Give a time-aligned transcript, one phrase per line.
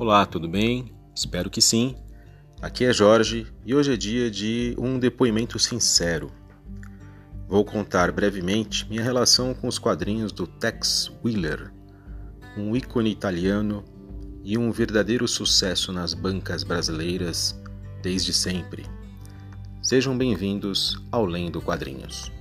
[0.00, 0.94] Olá, tudo bem?
[1.14, 1.94] Espero que sim.
[2.62, 6.32] Aqui é Jorge e hoje é dia de um depoimento sincero.
[7.46, 11.70] Vou contar brevemente minha relação com os quadrinhos do Tex Wheeler,
[12.56, 13.84] um ícone italiano
[14.42, 17.54] e um verdadeiro sucesso nas bancas brasileiras
[18.02, 18.86] desde sempre.
[19.82, 22.32] Sejam bem-vindos ao Lendo Quadrinhos.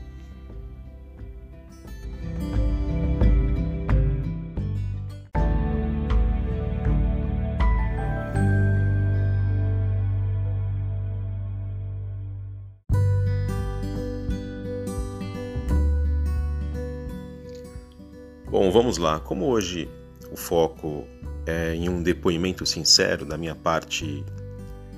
[18.49, 19.19] Bom, vamos lá.
[19.19, 19.87] Como hoje
[20.31, 21.05] o foco
[21.45, 24.25] é em um depoimento sincero da minha parte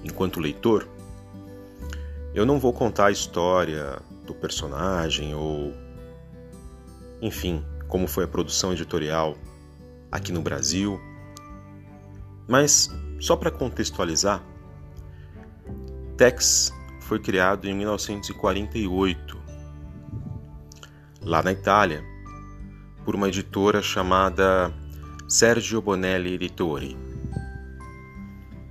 [0.06, 0.88] enquanto leitor,
[2.34, 5.74] eu não vou contar a história do personagem ou,
[7.22, 9.36] enfim, como foi a produção editorial
[10.10, 10.98] aqui no Brasil,
[12.48, 14.42] mas só para contextualizar,
[16.16, 19.38] Tex foi criado em 1948
[21.22, 22.11] lá na Itália
[23.06, 24.72] por uma editora chamada
[25.28, 26.98] Sergio Bonelli Editori.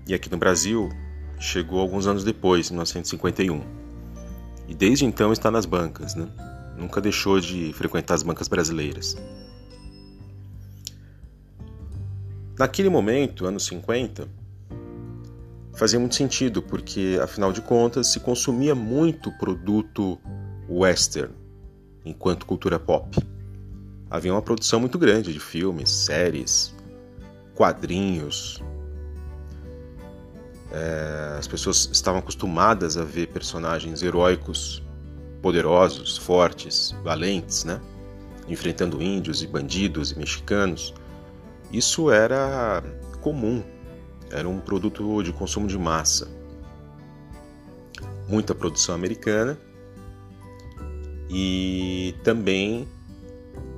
[0.06, 0.88] E aqui no Brasil
[1.38, 3.62] chegou alguns anos depois, em 1951.
[4.68, 6.28] E desde então está nas bancas, né?
[6.76, 9.16] Nunca deixou de frequentar as bancas brasileiras.
[12.58, 14.28] Naquele momento, anos 50,
[15.74, 20.18] fazia muito sentido, porque afinal de contas se consumia muito produto
[20.68, 21.32] western
[22.04, 23.18] enquanto cultura pop
[24.10, 26.74] havia uma produção muito grande de filmes, séries,
[27.54, 28.60] quadrinhos.
[30.72, 34.82] É, as pessoas estavam acostumadas a ver personagens heróicos,
[35.40, 37.80] poderosos, fortes, valentes, né?
[38.48, 40.92] Enfrentando índios e bandidos e mexicanos.
[41.72, 42.82] Isso era
[43.20, 43.62] comum,
[44.30, 46.28] era um produto de consumo de massa.
[48.28, 49.58] Muita produção americana
[51.28, 52.88] e também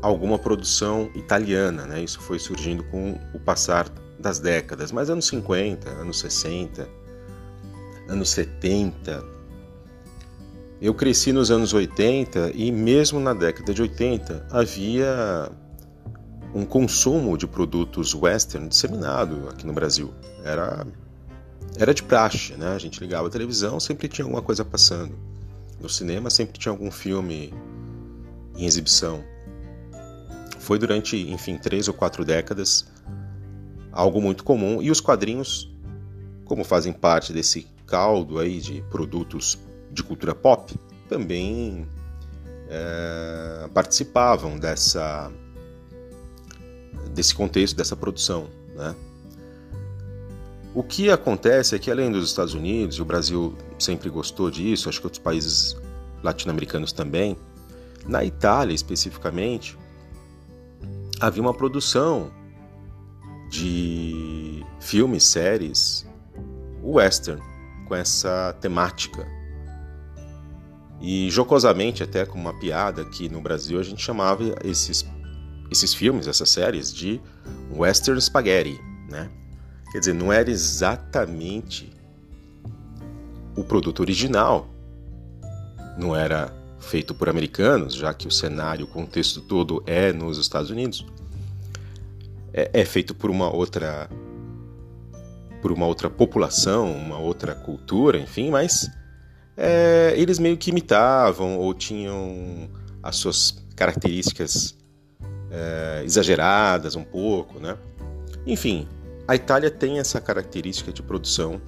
[0.01, 2.03] alguma produção italiana, né?
[2.03, 3.89] Isso foi surgindo com o passar
[4.19, 6.89] das décadas, mas anos 50, anos 60,
[8.09, 9.25] anos 70.
[10.81, 15.51] Eu cresci nos anos 80 e mesmo na década de 80 havia
[16.55, 20.13] um consumo de produtos western disseminado aqui no Brasil.
[20.45, 20.87] Era
[21.77, 22.75] era de praxe, né?
[22.75, 25.15] A gente ligava a televisão, sempre tinha alguma coisa passando.
[25.81, 27.53] No cinema sempre tinha algum filme
[28.57, 29.25] em exibição.
[30.63, 32.87] Foi durante, enfim, três ou quatro décadas
[33.91, 35.69] algo muito comum e os quadrinhos,
[36.45, 39.59] como fazem parte desse caldo aí de produtos
[39.91, 40.73] de cultura pop,
[41.09, 41.87] também
[42.69, 45.31] é, participavam dessa
[47.13, 48.47] desse contexto, dessa produção,
[48.77, 48.95] né?
[50.73, 54.89] O que acontece é que além dos Estados Unidos, e o Brasil sempre gostou disso,
[54.89, 55.77] acho que outros países
[56.23, 57.37] latino-americanos também,
[58.07, 59.77] na Itália especificamente,
[61.23, 62.33] havia uma produção
[63.49, 66.05] de filmes, séries,
[66.83, 67.41] western,
[67.87, 69.25] com essa temática.
[71.01, 75.07] E jocosamente, até como uma piada aqui no Brasil, a gente chamava esses,
[75.71, 77.21] esses filmes, essas séries, de
[77.73, 79.31] western spaghetti, né?
[79.93, 81.93] Quer dizer, não era exatamente
[83.57, 84.69] o produto original,
[85.97, 86.53] não era
[86.83, 91.07] feito por americanos, já que o cenário, o contexto todo é nos Estados Unidos,
[92.53, 94.11] é, é feito por uma outra
[95.63, 98.91] por uma outra população, uma outra cultura, enfim, mas
[99.57, 102.69] é, eles meio que imitavam ou tinham
[103.01, 104.77] as suas características
[105.51, 107.79] é, exageradas um pouco, né?
[108.45, 108.89] Enfim,
[109.29, 111.61] a Itália tem essa característica de produção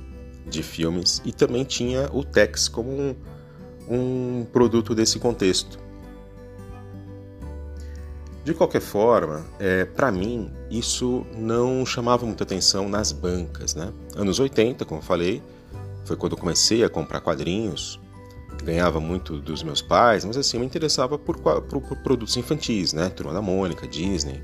[0.44, 3.14] de filmes e também tinha o Tex como um,
[3.88, 5.78] um produto desse contexto.
[8.44, 13.74] De qualquer forma, é, para mim, isso não chamava muita atenção nas bancas.
[13.74, 13.90] Né?
[14.14, 15.42] Anos 80, como eu falei,
[16.04, 17.98] foi quando eu comecei a comprar quadrinhos,
[18.62, 23.08] ganhava muito dos meus pais, mas assim, me interessava por, por, por produtos infantis, né?
[23.08, 24.40] Turma da Mônica, Disney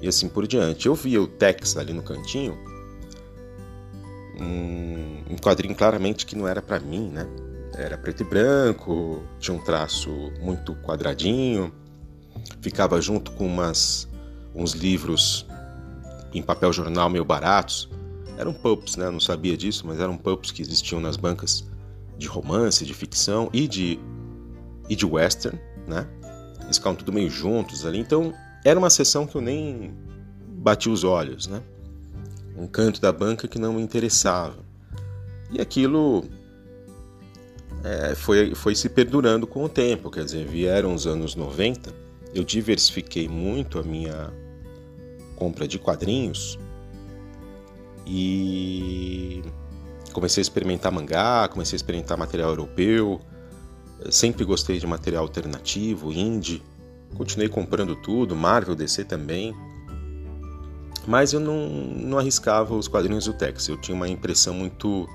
[0.00, 0.86] e assim por diante.
[0.86, 2.58] Eu via o Tex ali no cantinho,
[4.38, 7.26] um, um quadrinho claramente que não era para mim, né?
[7.76, 10.10] Era preto e branco, tinha um traço
[10.40, 11.72] muito quadradinho,
[12.60, 14.08] ficava junto com umas,
[14.54, 15.46] uns livros
[16.32, 17.88] em papel jornal meio baratos.
[18.36, 19.06] Eram pulps, né?
[19.06, 21.64] Eu não sabia disso, mas eram pulps que existiam nas bancas
[22.18, 23.98] de romance, de ficção e de,
[24.88, 26.06] e de western, né?
[26.62, 27.98] Eles ficavam tudo meio juntos ali.
[27.98, 28.32] Então,
[28.64, 29.94] era uma sessão que eu nem
[30.48, 31.62] bati os olhos, né?
[32.56, 34.56] um canto da banca que não me interessava.
[35.50, 36.24] E aquilo
[37.84, 41.94] é, foi, foi se perdurando com o tempo, quer dizer, vieram os anos 90,
[42.34, 44.32] eu diversifiquei muito a minha
[45.36, 46.58] compra de quadrinhos
[48.06, 49.42] e
[50.14, 53.20] comecei a experimentar mangá, comecei a experimentar material europeu,
[54.10, 56.62] sempre gostei de material alternativo, indie,
[57.14, 59.54] continuei comprando tudo, Marvel, DC também,
[61.06, 65.06] mas eu não, não arriscava os quadrinhos do Tex, eu tinha uma impressão muito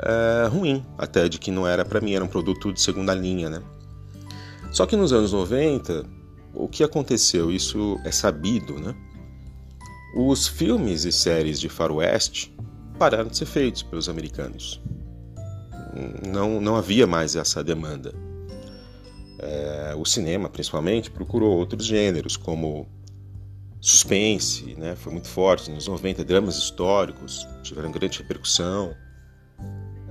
[0.00, 3.50] é, ruim, até de que não era para mim, era um produto de segunda linha,
[3.50, 3.62] né?
[4.70, 6.04] Só que nos anos 90,
[6.54, 7.50] o que aconteceu?
[7.50, 8.94] Isso é sabido, né?
[10.14, 12.54] Os filmes e séries de faroeste
[12.98, 14.80] pararam de ser feitos pelos americanos.
[16.26, 18.14] Não, não havia mais essa demanda.
[19.38, 22.86] É, o cinema, principalmente, procurou outros gêneros, como
[23.80, 24.96] suspense, né?
[24.96, 28.94] foi muito forte nos 90, dramas históricos, tiveram grande repercussão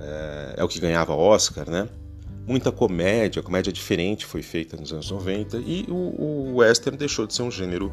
[0.08, 1.88] é, é o que ganhava Oscar, né?
[2.46, 7.34] Muita comédia, comédia diferente foi feita nos anos 90 e o, o western deixou de
[7.34, 7.92] ser um gênero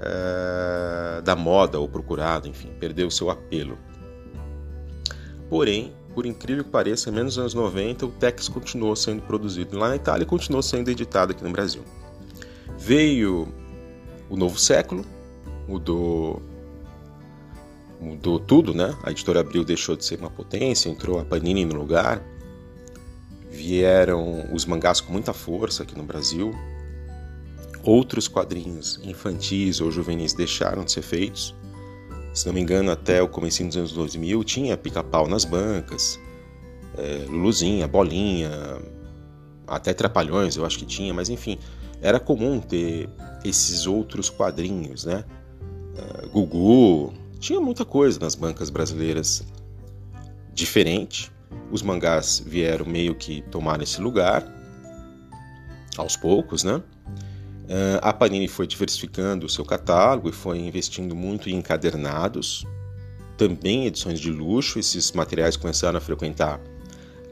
[0.00, 3.78] é, da moda ou procurado, enfim, perdeu seu apelo.
[5.48, 9.90] Porém, por incrível que pareça, menos nos anos 90 o Tex continuou sendo produzido lá
[9.90, 11.82] na Itália e continuou sendo editado aqui no Brasil.
[12.76, 13.46] Veio
[14.28, 15.04] o novo século,
[15.68, 16.42] mudou
[18.00, 18.96] mudou tudo, né?
[19.02, 22.22] A editora Abril deixou de ser uma potência, entrou a Panini no lugar.
[23.50, 26.52] Vieram os mangás com muita força aqui no Brasil.
[27.82, 31.54] Outros quadrinhos infantis ou juvenis deixaram de ser feitos.
[32.34, 36.20] Se não me engano, até o começo dos anos 2000 tinha pica-pau nas bancas,
[36.98, 38.50] é, Luluzinha, Bolinha,
[39.66, 41.58] até Trapalhões eu acho que tinha, mas enfim,
[42.02, 43.08] era comum ter
[43.44, 45.24] esses outros quadrinhos, né?
[45.96, 49.44] É, Gugu, tinha muita coisa nas bancas brasileiras
[50.52, 51.30] diferente.
[51.70, 54.44] Os mangás vieram meio que tomar esse lugar,
[55.96, 56.76] aos poucos, né?
[56.76, 62.64] Uh, a Panini foi diversificando o seu catálogo e foi investindo muito em encadernados,
[63.36, 64.78] também edições de luxo.
[64.78, 66.60] Esses materiais começaram a frequentar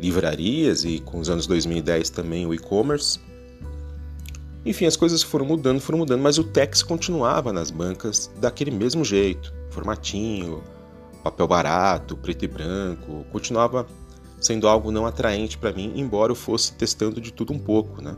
[0.00, 3.20] livrarias e com os anos 2010 também o e-commerce.
[4.64, 9.04] Enfim, as coisas foram mudando, foram mudando, mas o Tex continuava nas bancas daquele mesmo
[9.04, 10.62] jeito formatinho,
[11.22, 13.86] papel barato, preto e branco, continuava
[14.40, 18.14] sendo algo não atraente para mim, embora eu fosse testando de tudo um pouco, né?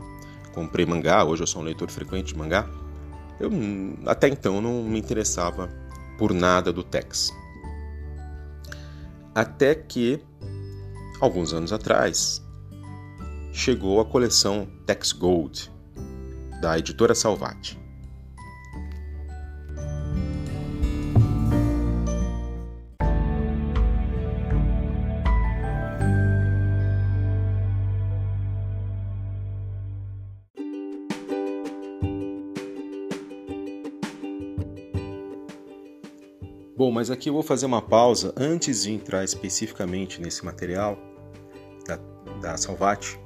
[0.53, 2.69] Comprei mangá, hoje eu sou um leitor frequente de mangá.
[3.39, 3.51] Eu
[4.05, 5.69] até então não me interessava
[6.17, 7.31] por nada do Tex.
[9.33, 10.19] Até que
[11.21, 12.43] alguns anos atrás
[13.53, 15.71] chegou a coleção Tex Gold
[16.61, 17.87] da editora Salvati.
[36.77, 40.95] Bom, mas aqui eu vou fazer uma pausa antes de entrar especificamente nesse material
[41.87, 41.99] da,
[42.39, 43.19] da Salvati.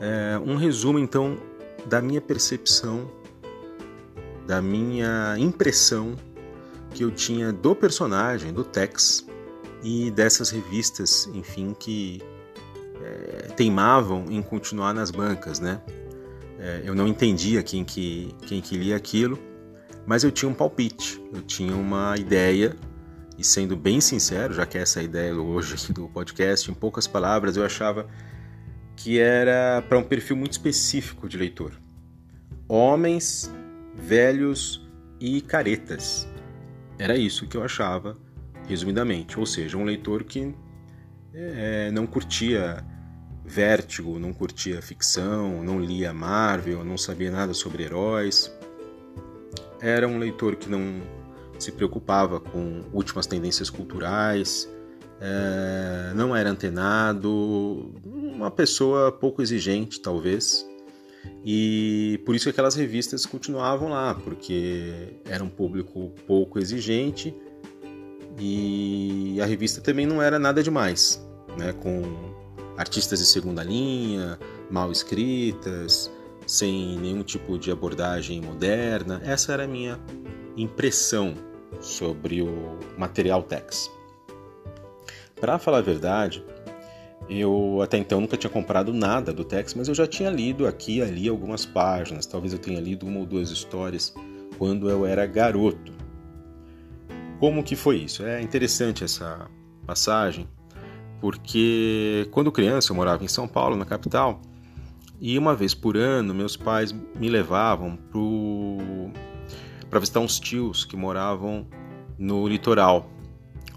[0.00, 1.38] É, um resumo então
[1.86, 3.10] da minha percepção,
[4.46, 6.16] da minha impressão
[6.90, 9.26] que eu tinha do personagem, do Tex
[9.82, 12.22] e dessas revistas, enfim, que
[13.02, 15.80] é, teimavam em continuar nas bancas, né?
[16.58, 19.38] É, eu não entendia quem que, quem que lia aquilo
[20.06, 22.76] mas eu tinha um palpite, eu tinha uma ideia,
[23.38, 26.74] e sendo bem sincero, já que essa é a ideia hoje aqui do podcast, em
[26.74, 28.06] poucas palavras, eu achava
[29.02, 31.72] que era para um perfil muito específico de leitor.
[32.68, 33.52] Homens,
[33.94, 34.86] velhos
[35.20, 36.28] e caretas.
[36.98, 38.16] Era isso que eu achava,
[38.68, 39.38] resumidamente.
[39.38, 40.54] Ou seja, um leitor que
[41.34, 42.84] é, não curtia
[43.44, 48.52] Vértigo, não curtia ficção, não lia Marvel, não sabia nada sobre heróis
[49.82, 51.02] era um leitor que não
[51.58, 54.70] se preocupava com últimas tendências culturais,
[55.20, 57.92] é, não era antenado,
[58.42, 60.68] uma pessoa pouco exigente, talvez.
[61.44, 67.34] E por isso aquelas revistas continuavam lá, porque era um público pouco exigente
[68.38, 71.24] e a revista também não era nada demais,
[71.56, 71.72] né?
[71.72, 72.02] com
[72.76, 74.38] artistas de segunda linha,
[74.70, 76.10] mal escritas,
[76.46, 79.20] sem nenhum tipo de abordagem moderna.
[79.24, 80.00] Essa era a minha
[80.56, 81.34] impressão
[81.80, 83.90] sobre o material Tex.
[85.40, 86.44] Para falar a verdade,
[87.28, 90.98] eu até então nunca tinha comprado nada do Tex, mas eu já tinha lido aqui
[90.98, 94.14] e ali algumas páginas, talvez eu tenha lido uma ou duas histórias
[94.58, 95.92] quando eu era garoto.
[97.38, 98.22] como que foi isso?
[98.22, 99.48] É interessante essa
[99.86, 100.48] passagem,
[101.20, 104.40] porque quando criança eu morava em São Paulo, na capital,
[105.20, 107.98] e uma vez por ano meus pais me levavam
[109.88, 111.66] para visitar uns tios que moravam
[112.18, 113.08] no litoral,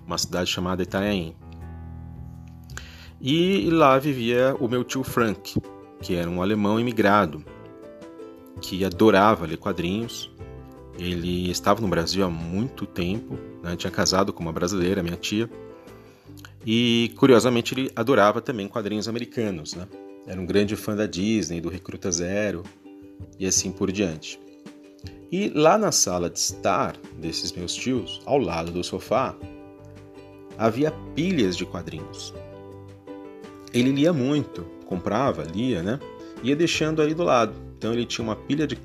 [0.06, 1.36] uma cidade chamada Itanhaém.
[3.27, 5.60] E lá vivia o meu tio Frank,
[6.00, 7.44] que era um alemão imigrado,
[8.62, 10.29] que adorava ler quadrinhos.
[11.00, 13.75] Ele estava no Brasil há muito tempo, né?
[13.75, 15.50] tinha casado com uma brasileira, minha tia,
[16.63, 19.74] e curiosamente ele adorava também quadrinhos americanos.
[19.74, 19.88] Né?
[20.27, 22.62] Era um grande fã da Disney, do Recruta Zero
[23.39, 24.39] e assim por diante.
[25.32, 29.36] E lá na sala de estar desses meus tios, ao lado do sofá,
[30.60, 32.32] havia pilhas de quadrinhos.
[33.75, 36.00] Ele lia muito, comprava, lia, né?
[36.41, 37.53] Ia deixando ali do lado.
[37.77, 38.77] Então ele tinha uma pilha de,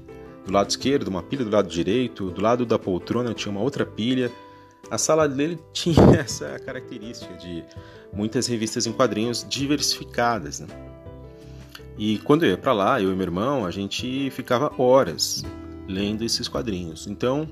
[0.45, 3.87] do lado esquerdo, uma pilha do lado direito, do lado da poltrona tinha uma outra
[3.87, 4.33] pilha.
[4.91, 7.63] A sala dele tinha essa característica de
[8.13, 10.59] muitas revistas em quadrinhos diversificadas.
[10.59, 10.67] Né?
[11.97, 15.45] E quando eu ia para lá, eu e meu irmão, a gente ficava horas
[15.87, 17.07] lendo esses quadrinhos.
[17.07, 17.49] Então,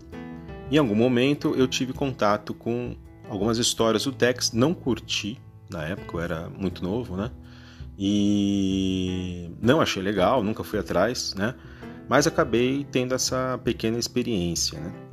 [0.72, 2.96] em algum momento, eu tive contato com
[3.28, 5.38] algumas histórias do Tex, não curti
[5.70, 7.30] na época, eu era muito novo, né?
[7.98, 11.54] E não achei legal, nunca fui atrás, né?
[12.08, 15.07] Mas acabei tendo essa pequena experiência, né?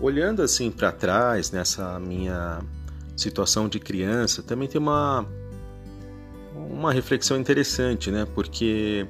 [0.00, 2.60] Olhando assim para trás nessa minha
[3.16, 5.26] situação de criança, também tem uma
[6.54, 8.26] uma reflexão interessante, né?
[8.34, 9.06] Porque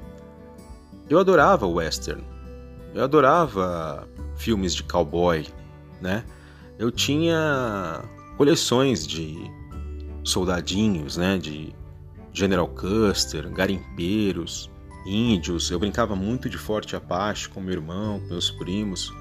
[1.09, 2.23] eu adorava western.
[2.93, 5.45] Eu adorava filmes de cowboy,
[6.01, 6.23] né?
[6.77, 8.03] Eu tinha
[8.37, 9.35] coleções de
[10.23, 11.37] soldadinhos, né?
[11.37, 11.75] De
[12.33, 14.69] General Custer, garimpeiros,
[15.05, 15.69] índios.
[15.69, 19.11] Eu brincava muito de Forte Apache com meu irmão, com meus primos.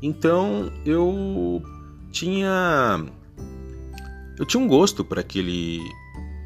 [0.00, 1.62] Então eu
[2.10, 3.04] tinha
[4.38, 5.80] eu tinha um gosto por aquele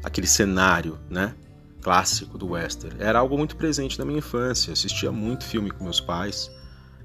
[0.03, 1.35] aquele cenário, né?
[1.81, 2.95] Clássico do western.
[2.99, 4.69] Era algo muito presente na minha infância.
[4.69, 6.49] Eu assistia muito filme com meus pais,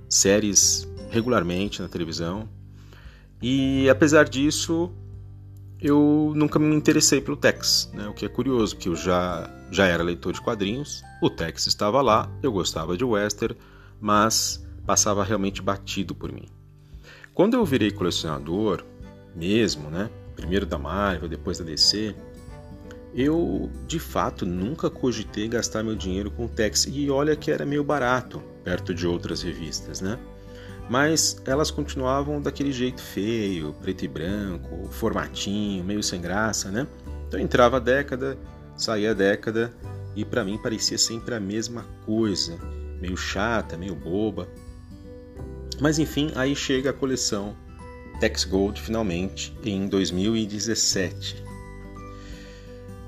[0.09, 2.49] séries regularmente na televisão.
[3.43, 4.93] E apesar disso,
[5.81, 8.09] eu nunca me interessei pelo Tex, né?
[8.09, 12.03] o que é curioso, porque eu já, já era leitor de quadrinhos, o Tex estava
[12.03, 13.57] lá, eu gostava de western,
[14.01, 16.49] mas passava realmente batido por mim.
[17.35, 18.83] Quando eu virei colecionador,
[19.37, 20.09] mesmo, né?
[20.35, 22.15] Primeiro da Marvel, depois da DC,
[23.15, 27.85] eu de fato nunca cogitei gastar meu dinheiro com Tex e olha que era meio
[27.85, 30.19] barato perto de outras revistas, né?
[30.89, 36.87] Mas elas continuavam daquele jeito feio, preto e branco, formatinho, meio sem graça, né?
[37.29, 38.39] Então entrava a década,
[38.75, 39.71] saía a década
[40.17, 42.59] e para mim parecia sempre a mesma coisa,
[43.03, 44.49] meio chata, meio boba.
[45.81, 47.57] Mas enfim, aí chega a coleção
[48.21, 51.45] Tex Gold finalmente em 2017.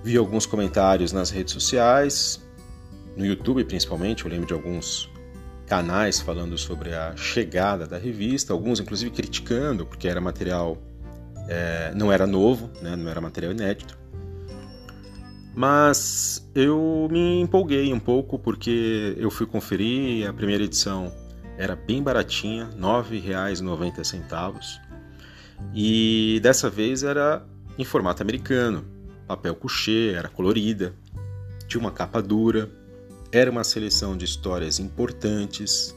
[0.02, 2.40] Vi alguns comentários nas redes sociais,
[3.16, 5.10] no YouTube principalmente, eu lembro de alguns
[5.66, 10.78] canais falando sobre a chegada da revista, alguns inclusive criticando, porque era material,
[11.48, 13.98] é, não era novo, né, não era material inédito.
[15.54, 21.12] Mas eu me empolguei um pouco porque eu fui conferir a primeira edição
[21.60, 24.80] era bem baratinha, R$ 9,90.
[25.74, 28.82] E dessa vez era em formato americano,
[29.26, 30.94] papel couché, era colorida,
[31.68, 32.70] tinha uma capa dura,
[33.30, 35.94] era uma seleção de histórias importantes.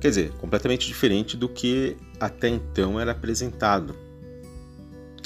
[0.00, 3.96] Quer dizer, completamente diferente do que até então era apresentado.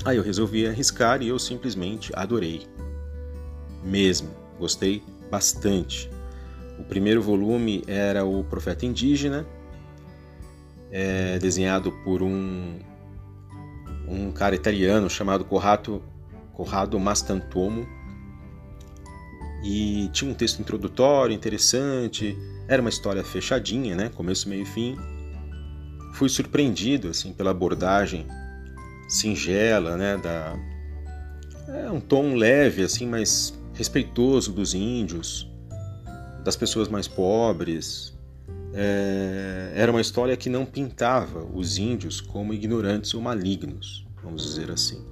[0.03, 2.67] Aí eu resolvi arriscar e eu simplesmente adorei.
[3.85, 6.16] Mesmo, gostei bastante.
[6.79, 9.47] O primeiro volume era o Profeta Indígena,
[10.91, 12.79] é, desenhado por um,
[14.07, 16.03] um cara italiano chamado Corrado,
[16.53, 17.87] Corrado Mastantomo.
[19.65, 22.37] E tinha um texto introdutório interessante,
[22.69, 24.11] era uma história fechadinha, né?
[24.15, 24.97] começo, meio e fim.
[26.13, 28.27] Fui surpreendido assim pela abordagem
[29.09, 30.17] singela, né?
[30.19, 30.57] da,
[31.69, 35.51] é um tom leve, assim, mas respeitoso dos índios
[36.47, 38.17] das pessoas mais pobres.
[38.73, 44.71] É, era uma história que não pintava os índios como ignorantes ou malignos, vamos dizer
[44.71, 45.05] assim.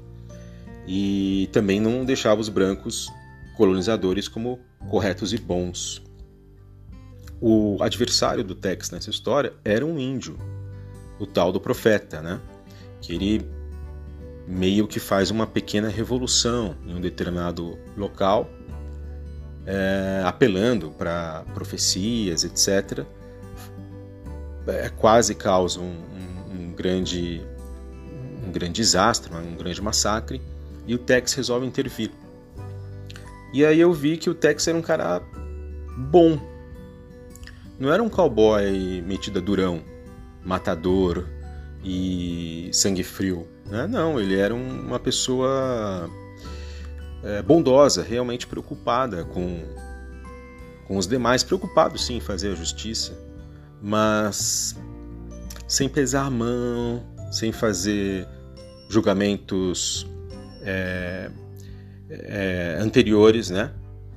[0.87, 3.11] E também não deixava os brancos
[3.57, 6.03] colonizadores como corretos e bons.
[7.41, 10.39] o adversário do Tex nessa história era um índio,
[11.19, 12.41] o tal do profeta, né?
[13.03, 13.47] Que ele
[14.47, 18.49] meio que faz uma pequena revolução em um determinado local,
[19.67, 23.05] é, apelando para profecias, etc.
[24.67, 27.43] É, quase causa um, um, um, grande
[28.47, 30.41] um grande desastre, um grande massacre,
[30.87, 32.11] e o Tex resolve intervir.
[33.53, 35.23] E aí eu vi que o Tex era um cara
[35.97, 36.39] bom.
[37.79, 39.83] Não era um cowboy metido a durão,
[40.45, 41.25] matador
[41.83, 43.47] e sangue frio.
[43.67, 43.87] Né?
[43.87, 46.11] Não, ele era um, uma pessoa
[47.25, 49.63] é, bondosa, realmente preocupada com,
[50.87, 53.19] com os demais, preocupado sim em fazer a justiça,
[53.83, 54.77] mas
[55.67, 57.03] sem pesar a mão,
[57.33, 58.29] sem fazer
[58.89, 60.07] julgamentos
[60.63, 61.31] é,
[62.09, 63.73] é, anteriores, né?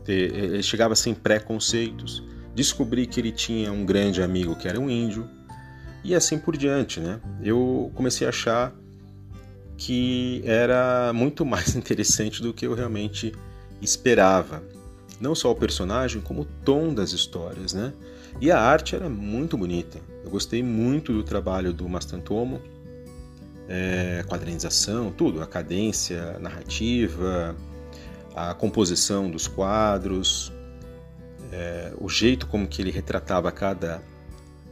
[0.08, 2.24] Ele chegava sem preconceitos.
[2.56, 5.30] Descobri que ele tinha um grande amigo que era um índio
[6.04, 7.20] e assim por diante, né?
[7.44, 8.74] Eu comecei a achar
[9.78, 13.34] que era muito mais interessante do que eu realmente
[13.82, 14.64] esperava.
[15.20, 17.94] Não só o personagem, como o tom das histórias, né?
[18.40, 20.00] E a arte era muito bonita.
[20.24, 22.62] Eu gostei muito do trabalho do Mastantomo,
[23.68, 27.56] é, quadrinização, tudo, a cadência narrativa,
[28.36, 30.52] a composição dos quadros,
[31.52, 34.04] é, o jeito como que ele retratava cada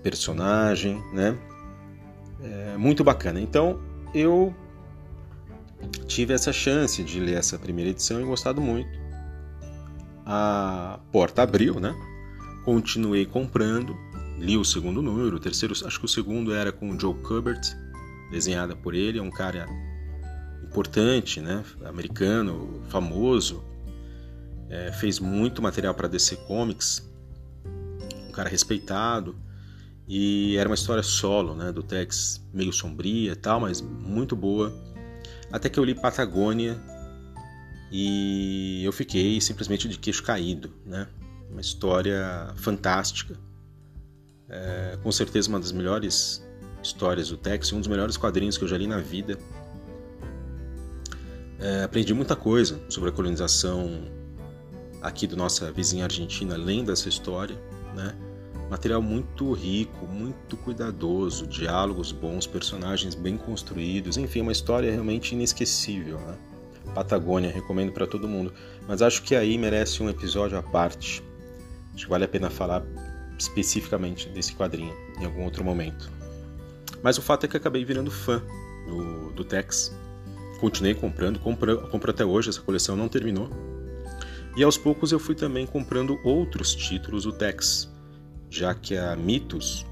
[0.03, 1.35] personagem, né?
[2.43, 3.41] É, muito bacana.
[3.41, 3.79] Então
[4.13, 4.53] eu
[6.07, 8.89] tive essa chance de ler essa primeira edição e gostado muito.
[10.25, 11.95] A porta abriu, né?
[12.63, 13.95] Continuei comprando,
[14.39, 17.61] li o segundo número, o terceiro, acho que o segundo era com o Joe Kubert,
[18.31, 19.67] desenhada por ele, é um cara
[20.63, 21.63] importante, né?
[21.85, 23.63] Americano, famoso,
[24.69, 27.07] é, fez muito material para DC Comics,
[28.27, 29.35] um cara respeitado
[30.07, 31.71] e era uma história solo, né?
[31.71, 34.73] Do Tex meio sombria, tal, mas muito boa
[35.51, 36.79] até que eu li Patagônia
[37.91, 41.07] e eu fiquei simplesmente de queixo caído, né?
[41.49, 43.39] Uma história fantástica,
[44.49, 46.45] é, com certeza uma das melhores
[46.83, 49.37] histórias do Tex, um dos melhores quadrinhos que eu já li na vida.
[51.59, 54.03] É, aprendi muita coisa sobre a colonização
[55.01, 57.55] aqui da nossa vizinha Argentina, além dessa história,
[57.95, 58.15] né?
[58.69, 66.17] Material muito rico, muito cuidadoso, diálogos bons, personagens bem construídos, enfim, uma história realmente inesquecível.
[66.17, 66.35] Né?
[66.93, 68.51] Patagônia, recomendo para todo mundo.
[68.87, 71.23] Mas acho que aí merece um episódio à parte.
[71.93, 72.83] Acho que vale a pena falar
[73.37, 76.11] especificamente desse quadrinho em algum outro momento.
[77.03, 78.41] Mas o fato é que acabei virando fã
[78.87, 79.95] do, do Tex.
[80.59, 83.49] Continuei comprando, compro, compro até hoje, essa coleção não terminou.
[84.57, 87.93] E aos poucos eu fui também comprando outros títulos do Tex
[88.55, 89.85] já que a Mitos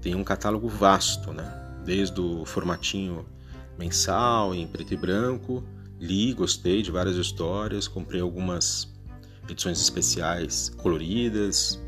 [0.00, 1.52] tem um catálogo vasto, né?
[1.84, 3.26] Desde o formatinho
[3.78, 5.62] mensal em preto e branco,
[6.00, 8.92] li, gostei de várias histórias, comprei algumas
[9.48, 11.80] edições especiais coloridas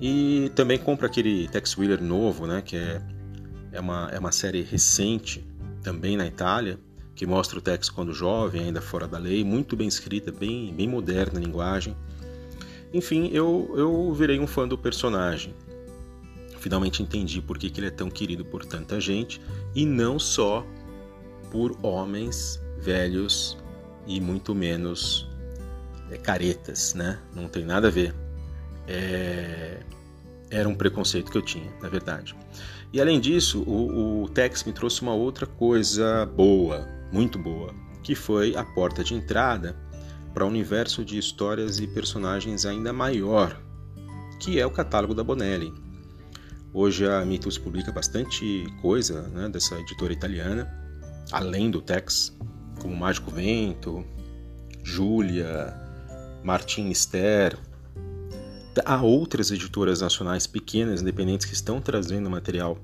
[0.00, 2.62] e também compro aquele Tex Wheeler novo, né?
[2.62, 3.02] Que é,
[3.72, 5.46] é, uma, é uma série recente
[5.82, 6.78] também na Itália
[7.14, 10.86] que mostra o Tex quando jovem, ainda fora da lei, muito bem escrita, bem, bem
[10.86, 11.96] moderna a linguagem.
[12.92, 15.54] Enfim, eu, eu virei um fã do personagem.
[16.58, 19.40] Finalmente entendi por que, que ele é tão querido por tanta gente
[19.74, 20.66] e não só
[21.50, 23.56] por homens velhos
[24.06, 25.28] e muito menos
[26.10, 27.18] é, caretas, né?
[27.34, 28.14] Não tem nada a ver.
[28.86, 29.80] É...
[30.50, 32.34] Era um preconceito que eu tinha, na verdade.
[32.90, 38.14] E além disso, o, o Tex me trouxe uma outra coisa boa, muito boa, que
[38.14, 39.76] foi a porta de entrada
[40.38, 43.60] para um universo de histórias e personagens ainda maior,
[44.38, 45.74] que é o catálogo da Bonelli.
[46.72, 50.72] Hoje a Mitos publica bastante coisa né, dessa editora italiana,
[51.32, 52.38] além do Tex,
[52.80, 54.06] como Mágico Vento,
[54.84, 55.74] Júlia,
[56.44, 57.58] Martin Ster.
[58.84, 62.78] Há outras editoras nacionais pequenas, independentes, que estão trazendo material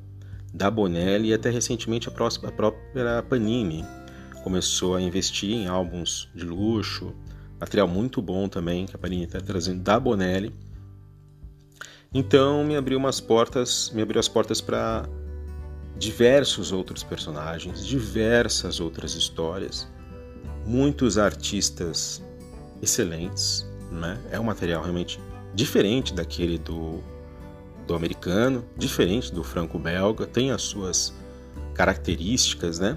[0.52, 3.84] da Bonelli e até recentemente a própria Panini
[4.42, 7.14] começou a investir em álbuns de luxo,
[7.64, 10.54] material muito bom também que a Panini está trazendo da Bonelli.
[12.12, 15.08] Então me abriu umas portas, me abriu as portas para
[15.96, 19.88] diversos outros personagens, diversas outras histórias,
[20.66, 22.22] muitos artistas
[22.82, 24.20] excelentes, né?
[24.30, 25.18] É um material realmente
[25.54, 27.02] diferente daquele do
[27.86, 31.12] do americano, diferente do franco-belga, tem as suas
[31.74, 32.96] características, né?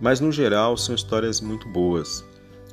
[0.00, 2.22] Mas no geral são histórias muito boas.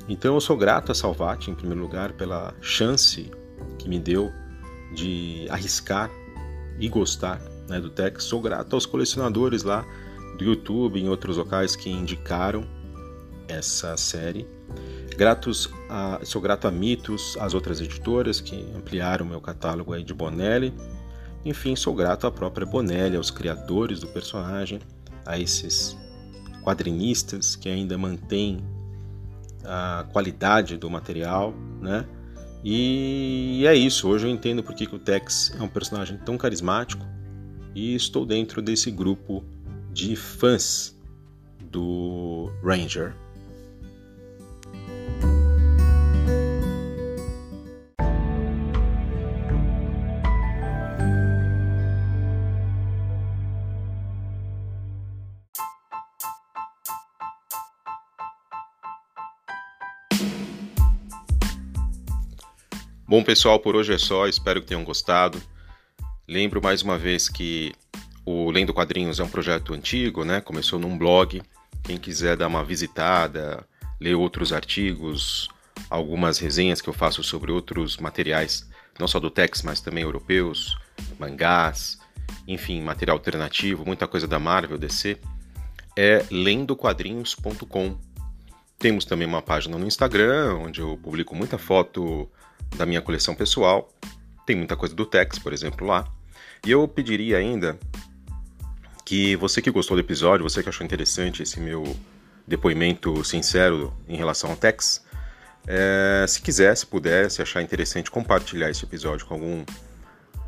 [0.08, 3.30] Então eu sou grato a Salvati, em primeiro lugar, pela chance
[3.78, 4.32] que me deu
[4.94, 6.10] de arriscar
[6.78, 8.24] e gostar né, do Tex.
[8.24, 9.84] Sou grato aos colecionadores lá
[10.38, 12.64] do YouTube e em outros locais que indicaram
[13.48, 14.46] essa série.
[15.16, 20.12] Gratos a, sou grato a Mitos, às outras editoras que ampliaram meu catálogo aí de
[20.12, 20.74] Bonelli.
[21.44, 24.80] Enfim, sou grato à própria Bonelli, aos criadores do personagem,
[25.24, 25.96] a esses
[26.62, 28.62] quadrinistas que ainda mantêm
[29.66, 32.06] a qualidade do material, né?
[32.64, 37.04] E é isso, hoje eu entendo porque que o Tex é um personagem tão carismático
[37.74, 39.44] e estou dentro desse grupo
[39.92, 40.98] de fãs
[41.70, 43.14] do Ranger.
[63.08, 64.26] Bom, pessoal, por hoje é só.
[64.26, 65.40] Espero que tenham gostado.
[66.26, 67.72] Lembro mais uma vez que
[68.24, 70.40] o Lendo Quadrinhos é um projeto antigo, né?
[70.40, 71.40] Começou num blog.
[71.84, 73.64] Quem quiser dar uma visitada,
[74.00, 75.48] ler outros artigos,
[75.88, 80.76] algumas resenhas que eu faço sobre outros materiais, não só do Tex, mas também europeus,
[81.16, 82.00] mangás,
[82.48, 85.16] enfim, material alternativo, muita coisa da Marvel, DC,
[85.96, 87.96] é lendoquadrinhos.com.
[88.78, 92.28] Temos também uma página no Instagram, onde eu publico muita foto
[92.76, 93.90] da minha coleção pessoal.
[94.44, 96.06] Tem muita coisa do Tex, por exemplo, lá.
[96.64, 97.78] E eu pediria ainda
[99.04, 101.96] que você que gostou do episódio, você que achou interessante esse meu
[102.46, 105.04] depoimento sincero em relação ao Tex,
[105.66, 109.64] é, se quiser, se puder, se achar interessante compartilhar esse episódio com algum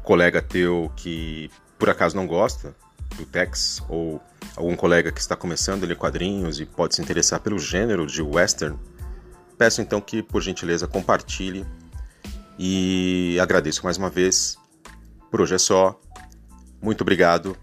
[0.02, 2.74] colega teu que por acaso não gosta
[3.18, 4.20] do Tex ou
[4.56, 8.22] algum colega que está começando a ler quadrinhos e pode se interessar pelo gênero de
[8.22, 8.78] western,
[9.56, 11.66] peço então que por gentileza compartilhe
[12.58, 14.56] e agradeço mais uma vez.
[15.30, 15.98] Por hoje é só.
[16.80, 17.56] Muito obrigado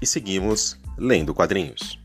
[0.00, 2.01] e seguimos lendo quadrinhos.